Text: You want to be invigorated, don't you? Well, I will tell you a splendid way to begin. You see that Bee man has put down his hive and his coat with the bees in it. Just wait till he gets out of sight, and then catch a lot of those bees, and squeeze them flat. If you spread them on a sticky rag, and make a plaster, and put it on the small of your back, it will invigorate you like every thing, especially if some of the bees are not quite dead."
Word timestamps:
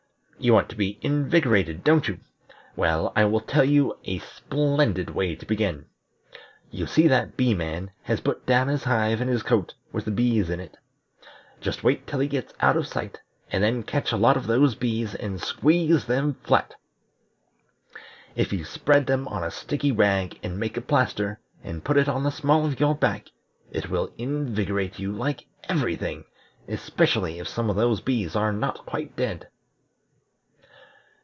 You 0.43 0.53
want 0.53 0.69
to 0.69 0.75
be 0.75 0.97
invigorated, 1.03 1.83
don't 1.83 2.07
you? 2.07 2.19
Well, 2.75 3.13
I 3.15 3.25
will 3.25 3.41
tell 3.41 3.63
you 3.63 3.99
a 4.05 4.17
splendid 4.17 5.11
way 5.11 5.35
to 5.35 5.45
begin. 5.45 5.85
You 6.71 6.87
see 6.87 7.07
that 7.09 7.37
Bee 7.37 7.53
man 7.53 7.91
has 8.01 8.21
put 8.21 8.47
down 8.47 8.67
his 8.67 8.85
hive 8.85 9.21
and 9.21 9.29
his 9.29 9.43
coat 9.43 9.75
with 9.91 10.05
the 10.05 10.09
bees 10.09 10.49
in 10.49 10.59
it. 10.59 10.77
Just 11.59 11.83
wait 11.83 12.07
till 12.07 12.17
he 12.19 12.27
gets 12.27 12.55
out 12.59 12.75
of 12.75 12.87
sight, 12.87 13.21
and 13.51 13.63
then 13.63 13.83
catch 13.83 14.11
a 14.11 14.17
lot 14.17 14.35
of 14.35 14.47
those 14.47 14.73
bees, 14.73 15.13
and 15.13 15.39
squeeze 15.39 16.05
them 16.05 16.35
flat. 16.41 16.73
If 18.35 18.51
you 18.51 18.65
spread 18.65 19.05
them 19.05 19.27
on 19.27 19.43
a 19.43 19.51
sticky 19.51 19.91
rag, 19.91 20.39
and 20.41 20.59
make 20.59 20.75
a 20.75 20.81
plaster, 20.81 21.39
and 21.63 21.83
put 21.83 21.97
it 21.97 22.09
on 22.09 22.23
the 22.23 22.31
small 22.31 22.65
of 22.65 22.79
your 22.79 22.95
back, 22.95 23.27
it 23.71 23.91
will 23.91 24.11
invigorate 24.17 24.97
you 24.97 25.11
like 25.11 25.45
every 25.69 25.95
thing, 25.97 26.25
especially 26.67 27.37
if 27.37 27.47
some 27.47 27.69
of 27.69 27.75
the 27.75 28.01
bees 28.03 28.35
are 28.35 28.51
not 28.51 28.87
quite 28.87 29.15
dead." 29.15 29.47